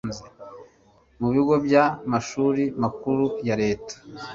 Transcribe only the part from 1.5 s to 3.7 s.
by amashuri makuru ya